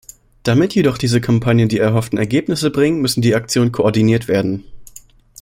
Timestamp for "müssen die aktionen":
3.01-3.71